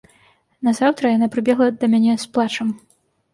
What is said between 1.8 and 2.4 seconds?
да мяне з